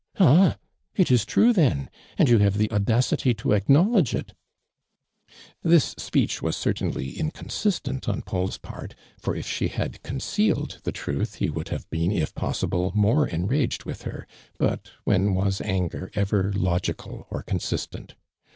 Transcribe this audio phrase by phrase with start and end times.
[0.19, 0.57] "Ah!
[0.95, 1.87] it is true then!
[2.17, 4.33] And you have the audacity to acknowledge it!"
[5.29, 10.01] ARMAND DURAXD, 16 This speech was certainly inconsistent on Pauls part, for if slie hiid
[10.01, 14.25] concealed the trutii he wouKl have been if possible more enraged with her:
[14.59, 18.15] l>ut when was anger ever logical or consistent